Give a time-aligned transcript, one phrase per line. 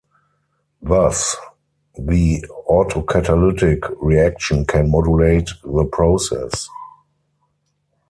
[0.81, 1.37] Thus,
[1.95, 6.67] the autocatalytic reaction can modulate the process.